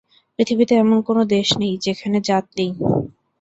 [0.39, 2.71] পৃথিবীতে এমন কোন দেশ নেই, যেখানে জাত নেই।